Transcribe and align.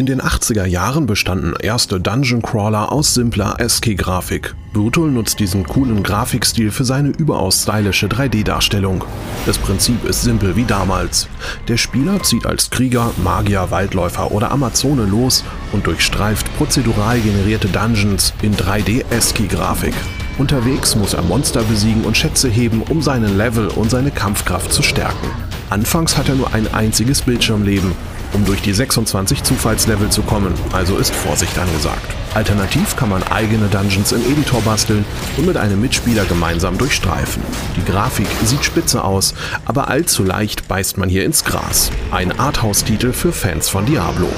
In 0.00 0.06
den 0.06 0.22
80er 0.22 0.64
Jahren 0.64 1.04
bestanden 1.04 1.52
erste 1.60 2.00
Dungeon 2.00 2.40
Crawler 2.40 2.90
aus 2.90 3.12
simpler 3.12 3.60
ASCII-Grafik. 3.60 4.54
Brutal 4.72 5.10
nutzt 5.10 5.40
diesen 5.40 5.66
coolen 5.66 6.02
Grafikstil 6.02 6.70
für 6.70 6.86
seine 6.86 7.10
überaus 7.10 7.64
stylische 7.64 8.06
3D-Darstellung. 8.06 9.04
Das 9.44 9.58
Prinzip 9.58 10.02
ist 10.06 10.22
simpel 10.22 10.56
wie 10.56 10.64
damals. 10.64 11.28
Der 11.68 11.76
Spieler 11.76 12.22
zieht 12.22 12.46
als 12.46 12.70
Krieger, 12.70 13.10
Magier, 13.22 13.70
Waldläufer 13.70 14.32
oder 14.32 14.50
Amazone 14.52 15.04
los 15.04 15.44
und 15.72 15.86
durchstreift 15.86 16.46
prozedural 16.56 17.20
generierte 17.20 17.68
Dungeons 17.68 18.32
in 18.40 18.56
3D-ASCII-Grafik. 18.56 19.92
Unterwegs 20.38 20.96
muss 20.96 21.12
er 21.12 21.20
Monster 21.24 21.62
besiegen 21.64 22.04
und 22.04 22.16
Schätze 22.16 22.48
heben, 22.48 22.80
um 22.84 23.02
seinen 23.02 23.36
Level 23.36 23.68
und 23.68 23.90
seine 23.90 24.10
Kampfkraft 24.10 24.72
zu 24.72 24.82
stärken. 24.82 25.28
Anfangs 25.68 26.16
hat 26.16 26.30
er 26.30 26.36
nur 26.36 26.54
ein 26.54 26.72
einziges 26.72 27.20
Bildschirmleben 27.20 27.92
um 28.32 28.44
durch 28.44 28.62
die 28.62 28.72
26 28.72 29.42
Zufallslevel 29.42 30.10
zu 30.10 30.22
kommen, 30.22 30.54
also 30.72 30.96
ist 30.96 31.14
Vorsicht 31.14 31.58
angesagt. 31.58 32.14
Alternativ 32.34 32.96
kann 32.96 33.08
man 33.08 33.22
eigene 33.24 33.66
Dungeons 33.68 34.12
im 34.12 34.22
Editor 34.30 34.60
basteln 34.62 35.04
und 35.36 35.46
mit 35.46 35.56
einem 35.56 35.80
Mitspieler 35.80 36.24
gemeinsam 36.24 36.78
durchstreifen. 36.78 37.42
Die 37.76 37.84
Grafik 37.84 38.28
sieht 38.44 38.64
spitze 38.64 39.02
aus, 39.02 39.34
aber 39.64 39.88
allzu 39.88 40.22
leicht 40.22 40.68
beißt 40.68 40.98
man 40.98 41.08
hier 41.08 41.24
ins 41.24 41.44
Gras. 41.44 41.90
Ein 42.10 42.38
Arthouse-Titel 42.38 43.12
für 43.12 43.32
Fans 43.32 43.68
von 43.68 43.84
Diablo. 43.86 44.28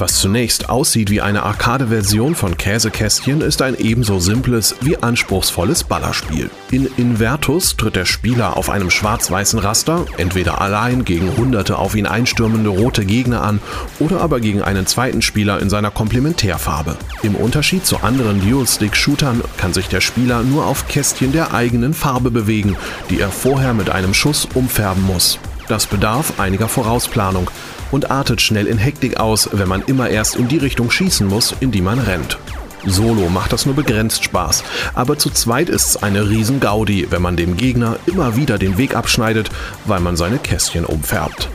Was 0.00 0.20
zunächst 0.20 0.70
aussieht 0.70 1.10
wie 1.10 1.20
eine 1.20 1.42
Arcade-Version 1.42 2.36
von 2.36 2.56
Käsekästchen, 2.56 3.40
ist 3.40 3.62
ein 3.62 3.76
ebenso 3.76 4.20
simples 4.20 4.76
wie 4.80 4.96
anspruchsvolles 4.96 5.82
Ballerspiel. 5.82 6.50
In 6.70 6.88
Invertus 6.96 7.76
tritt 7.76 7.96
der 7.96 8.04
Spieler 8.04 8.56
auf 8.56 8.70
einem 8.70 8.90
schwarz-weißen 8.90 9.58
Raster, 9.58 10.06
entweder 10.16 10.60
allein 10.60 11.04
gegen 11.04 11.36
hunderte 11.36 11.78
auf 11.78 11.96
ihn 11.96 12.06
einstürmende 12.06 12.70
rote 12.70 13.04
Gegner 13.04 13.42
an 13.42 13.60
oder 13.98 14.20
aber 14.20 14.38
gegen 14.38 14.62
einen 14.62 14.86
zweiten 14.86 15.20
Spieler 15.20 15.58
in 15.58 15.68
seiner 15.68 15.90
Komplementärfarbe. 15.90 16.96
Im 17.24 17.34
Unterschied 17.34 17.84
zu 17.84 17.96
anderen 17.98 18.40
Dual-Stick-Shootern 18.40 19.42
kann 19.56 19.74
sich 19.74 19.88
der 19.88 20.00
Spieler 20.00 20.44
nur 20.44 20.66
auf 20.66 20.86
Kästchen 20.86 21.32
der 21.32 21.52
eigenen 21.54 21.92
Farbe 21.92 22.30
bewegen, 22.30 22.76
die 23.10 23.18
er 23.18 23.30
vorher 23.30 23.74
mit 23.74 23.90
einem 23.90 24.14
Schuss 24.14 24.46
umfärben 24.54 25.04
muss. 25.04 25.40
Das 25.68 25.86
bedarf 25.86 26.38
einiger 26.38 26.68
Vorausplanung, 26.68 27.50
und 27.90 28.10
artet 28.10 28.40
schnell 28.40 28.66
in 28.66 28.78
Hektik 28.78 29.18
aus, 29.18 29.48
wenn 29.52 29.68
man 29.68 29.82
immer 29.82 30.10
erst 30.10 30.36
in 30.36 30.48
die 30.48 30.58
Richtung 30.58 30.90
schießen 30.90 31.26
muss, 31.26 31.54
in 31.60 31.70
die 31.70 31.80
man 31.80 31.98
rennt. 31.98 32.38
Solo 32.86 33.28
macht 33.28 33.52
das 33.52 33.66
nur 33.66 33.74
begrenzt 33.74 34.24
Spaß, 34.24 34.62
aber 34.94 35.18
zu 35.18 35.30
zweit 35.30 35.68
ist 35.68 35.86
es 35.86 36.02
eine 36.02 36.28
Riesen-Gaudi, 36.28 37.08
wenn 37.10 37.22
man 37.22 37.36
dem 37.36 37.56
Gegner 37.56 37.96
immer 38.06 38.36
wieder 38.36 38.58
den 38.58 38.78
Weg 38.78 38.94
abschneidet, 38.94 39.50
weil 39.84 40.00
man 40.00 40.16
seine 40.16 40.38
Kästchen 40.38 40.84
umfärbt. 40.84 41.48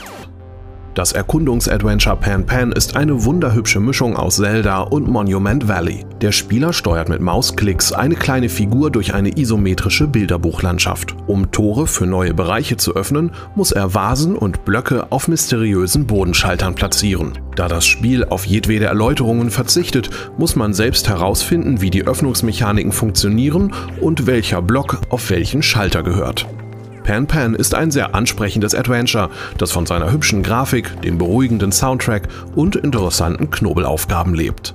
Das 0.95 1.11
Erkundungsadventure 1.11 2.17
Pan 2.17 2.45
Pan 2.45 2.72
ist 2.72 2.95
eine 2.95 3.25
wunderhübsche 3.25 3.80
Mischung 3.80 4.16
aus 4.16 4.36
Zelda 4.36 4.81
und 4.81 5.08
Monument 5.08 5.67
Valley. 5.67 6.05
Der 6.22 6.31
Spieler 6.31 6.72
steuert 6.72 7.09
mit 7.09 7.19
Mausklicks 7.19 7.91
eine 7.94 8.13
kleine 8.13 8.47
Figur 8.47 8.91
durch 8.91 9.16
eine 9.16 9.36
isometrische 9.36 10.05
Bilderbuchlandschaft. 10.05 11.16
Um 11.25 11.49
Tore 11.49 11.88
für 11.88 12.05
neue 12.05 12.36
Bereiche 12.36 12.77
zu 12.77 12.95
öffnen, 12.95 13.31
muss 13.55 13.71
er 13.71 13.95
Vasen 13.95 14.36
und 14.36 14.66
Blöcke 14.66 15.11
auf 15.11 15.27
mysteriösen 15.27 16.05
Bodenschaltern 16.05 16.75
platzieren. 16.75 17.39
Da 17.55 17.67
das 17.67 17.88
Spiel 17.88 18.25
auf 18.25 18.45
jedwede 18.45 18.86
Erläuterungen 18.86 19.49
verzichtet, 19.49 20.11
muss 20.38 20.55
man 20.55 20.75
selbst 20.75 21.09
herausfinden, 21.09 21.81
wie 21.81 21.89
die 21.89 22.05
Öffnungsmechaniken 22.05 22.91
funktionieren 22.91 23.73
und 23.99 24.27
welcher 24.27 24.61
Block 24.61 25.02
auf 25.09 25.31
welchen 25.31 25.64
Schalter 25.64 26.03
gehört. 26.03 26.47
Pan 27.04 27.28
Pan 27.28 27.56
ist 27.56 27.76
ein 27.76 27.92
sehr 27.92 28.16
ansprechendes 28.16 28.73
Adventure, 28.73 29.30
das 29.58 29.72
von 29.72 29.86
seiner 29.86 30.12
hübschen 30.12 30.44
Grafik, 30.44 31.02
dem 31.02 31.18
beruhigenden 31.18 31.72
Soundtrack 31.72 32.27
und 32.55 32.76
interessanten 32.76 33.52
Knobelaufgaben 33.52 34.33
lebt. 34.33 34.73